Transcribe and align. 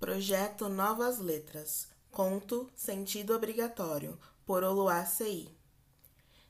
Projeto 0.00 0.66
Novas 0.70 1.18
Letras. 1.18 1.86
Conto 2.10 2.70
Sentido 2.74 3.34
Obrigatório, 3.34 4.18
por 4.46 4.62
C.I. 5.04 5.54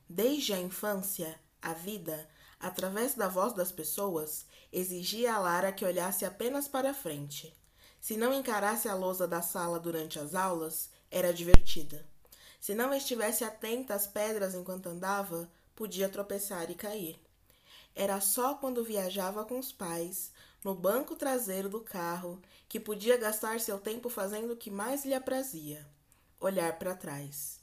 Desde 0.08 0.52
a 0.52 0.60
infância, 0.60 1.36
a 1.60 1.74
vida, 1.74 2.28
através 2.60 3.14
da 3.14 3.26
voz 3.26 3.52
das 3.52 3.72
pessoas, 3.72 4.46
exigia 4.72 5.34
a 5.34 5.40
Lara 5.40 5.72
que 5.72 5.84
olhasse 5.84 6.24
apenas 6.24 6.68
para 6.68 6.94
frente. 6.94 7.52
Se 8.00 8.16
não 8.16 8.32
encarasse 8.32 8.88
a 8.88 8.94
lousa 8.94 9.26
da 9.26 9.42
sala 9.42 9.80
durante 9.80 10.20
as 10.20 10.36
aulas, 10.36 10.88
era 11.10 11.34
divertida. 11.34 12.06
Se 12.60 12.72
não 12.72 12.94
estivesse 12.94 13.42
atenta 13.42 13.94
às 13.94 14.06
pedras 14.06 14.54
enquanto 14.54 14.86
andava, 14.86 15.50
podia 15.74 16.08
tropeçar 16.08 16.70
e 16.70 16.76
cair. 16.76 17.20
Era 17.94 18.20
só 18.20 18.54
quando 18.54 18.84
viajava 18.84 19.44
com 19.44 19.58
os 19.58 19.72
pais, 19.72 20.32
no 20.64 20.74
banco 20.74 21.16
traseiro 21.16 21.68
do 21.68 21.80
carro, 21.80 22.40
que 22.68 22.78
podia 22.78 23.16
gastar 23.16 23.60
seu 23.60 23.78
tempo 23.78 24.08
fazendo 24.08 24.52
o 24.52 24.56
que 24.56 24.70
mais 24.70 25.04
lhe 25.04 25.14
aprazia: 25.14 25.86
olhar 26.40 26.78
para 26.78 26.94
trás. 26.94 27.60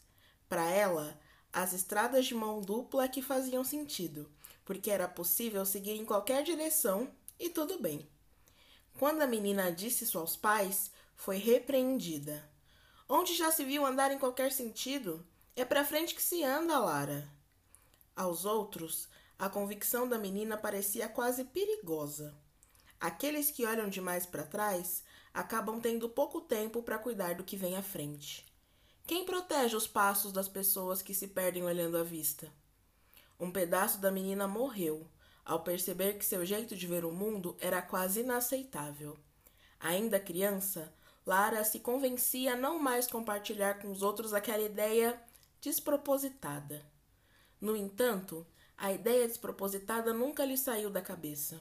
Para 0.49 0.69
ela, 0.69 1.19
as 1.51 1.73
estradas 1.73 2.25
de 2.25 2.35
mão 2.35 2.61
dupla 2.61 3.07
que 3.07 3.21
faziam 3.21 3.63
sentido, 3.63 4.29
porque 4.65 4.91
era 4.91 5.07
possível 5.07 5.65
seguir 5.65 5.93
em 5.93 6.05
qualquer 6.05 6.43
direção 6.43 7.09
e 7.39 7.49
tudo 7.49 7.79
bem. 7.79 8.07
Quando 8.97 9.21
a 9.21 9.27
menina 9.27 9.71
disse 9.71 10.03
isso 10.03 10.17
aos 10.17 10.35
pais, 10.35 10.91
foi 11.15 11.37
repreendida. 11.37 12.47
Onde 13.07 13.35
já 13.35 13.51
se 13.51 13.63
viu 13.63 13.85
andar 13.85 14.11
em 14.11 14.19
qualquer 14.19 14.51
sentido? 14.51 15.25
É 15.55 15.63
para 15.63 15.85
frente 15.85 16.13
que 16.13 16.21
se 16.21 16.43
anda, 16.43 16.77
Lara. 16.77 17.36
Aos 18.17 18.45
outros, 18.45 19.07
a 19.37 19.47
convicção 19.47 20.09
da 20.09 20.17
menina 20.17 20.57
parecia 20.57 21.07
quase 21.07 21.43
perigosa. 21.43 22.35
Aqueles 22.99 23.51
que 23.51 23.63
olham 23.63 23.87
demais 23.87 24.25
para 24.25 24.41
trás 24.41 25.03
acabam 25.31 25.79
tendo 25.79 26.09
pouco 26.09 26.41
tempo 26.41 26.81
para 26.81 26.97
cuidar 26.97 27.35
do 27.35 27.43
que 27.43 27.55
vem 27.55 27.77
à 27.77 27.83
frente. 27.83 28.43
Quem 29.05 29.23
protege 29.23 29.75
os 29.75 29.85
passos 29.85 30.31
das 30.31 30.49
pessoas 30.49 31.03
que 31.03 31.13
se 31.13 31.27
perdem 31.27 31.63
olhando 31.63 31.95
à 31.95 32.03
vista? 32.03 32.51
Um 33.39 33.51
pedaço 33.51 33.99
da 33.99 34.09
menina 34.09 34.47
morreu 34.47 35.07
ao 35.45 35.61
perceber 35.61 36.17
que 36.17 36.25
seu 36.25 36.43
jeito 36.43 36.75
de 36.75 36.87
ver 36.87 37.05
o 37.05 37.11
mundo 37.11 37.55
era 37.59 37.83
quase 37.83 38.21
inaceitável. 38.21 39.15
Ainda 39.79 40.19
criança, 40.19 40.91
Lara 41.23 41.63
se 41.63 41.79
convencia 41.81 42.53
a 42.53 42.57
não 42.57 42.79
mais 42.79 43.05
compartilhar 43.05 43.75
com 43.75 43.91
os 43.91 44.01
outros 44.01 44.33
aquela 44.33 44.63
ideia 44.63 45.21
despropositada. 45.61 46.96
No 47.59 47.75
entanto, 47.75 48.45
a 48.77 48.91
ideia 48.91 49.27
despropositada 49.27 50.13
nunca 50.13 50.45
lhe 50.45 50.57
saiu 50.57 50.89
da 50.89 51.01
cabeça. 51.01 51.59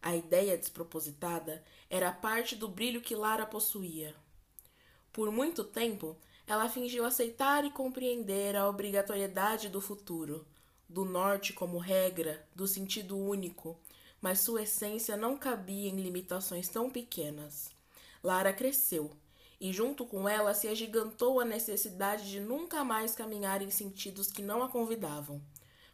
A 0.00 0.14
ideia 0.14 0.58
despropositada 0.58 1.64
era 1.88 2.12
parte 2.12 2.56
do 2.56 2.68
brilho 2.68 3.00
que 3.00 3.14
Lara 3.14 3.46
possuía. 3.46 4.14
Por 5.12 5.30
muito 5.30 5.64
tempo, 5.64 6.16
ela 6.46 6.68
fingiu 6.68 7.04
aceitar 7.04 7.64
e 7.64 7.70
compreender 7.70 8.56
a 8.56 8.68
obrigatoriedade 8.68 9.68
do 9.68 9.80
futuro, 9.80 10.46
do 10.88 11.04
norte 11.04 11.52
como 11.52 11.78
regra, 11.78 12.46
do 12.54 12.66
sentido 12.66 13.16
único, 13.16 13.78
mas 14.20 14.40
sua 14.40 14.62
essência 14.62 15.16
não 15.16 15.36
cabia 15.36 15.88
em 15.88 16.00
limitações 16.00 16.68
tão 16.68 16.90
pequenas. 16.90 17.70
Lara 18.22 18.52
cresceu, 18.52 19.10
e 19.62 19.72
junto 19.72 20.04
com 20.04 20.28
ela 20.28 20.52
se 20.52 20.68
agigantou 20.68 21.40
a 21.40 21.44
necessidade 21.46 22.30
de 22.30 22.38
nunca 22.38 22.84
mais 22.84 23.14
caminhar 23.14 23.62
em 23.62 23.70
sentidos 23.70 24.30
que 24.30 24.42
não 24.42 24.62
a 24.62 24.68
convidavam 24.68 25.40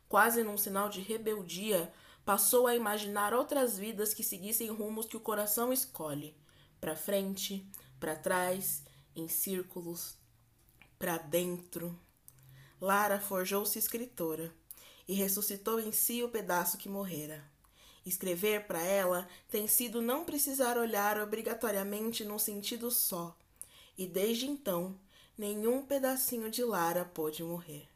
quase 0.08 0.42
num 0.42 0.56
sinal 0.56 0.88
de 0.88 1.00
rebeldia, 1.00 1.92
passou 2.24 2.66
a 2.66 2.74
imaginar 2.74 3.34
outras 3.34 3.78
vidas 3.78 4.14
que 4.14 4.24
seguissem 4.24 4.68
rumos 4.70 5.06
que 5.06 5.16
o 5.16 5.20
coração 5.20 5.72
escolhe, 5.72 6.34
para 6.80 6.96
frente, 6.96 7.66
para 8.00 8.16
trás, 8.16 8.82
em 9.14 9.28
círculos, 9.28 10.16
para 10.98 11.18
dentro. 11.18 11.98
Lara 12.80 13.20
forjou-se 13.20 13.78
escritora 13.78 14.52
e 15.06 15.14
ressuscitou 15.14 15.80
em 15.80 15.92
si 15.92 16.22
o 16.22 16.28
pedaço 16.28 16.78
que 16.78 16.88
morrera. 16.88 17.44
Escrever 18.06 18.66
para 18.66 18.80
ela 18.80 19.28
tem 19.50 19.66
sido 19.66 20.00
não 20.00 20.24
precisar 20.24 20.78
olhar 20.78 21.20
obrigatoriamente 21.20 22.24
num 22.24 22.38
sentido 22.38 22.90
só, 22.90 23.36
e 23.98 24.06
desde 24.06 24.46
então 24.46 24.96
nenhum 25.36 25.82
pedacinho 25.82 26.50
de 26.50 26.62
Lara 26.62 27.04
pôde 27.04 27.42
morrer. 27.42 27.88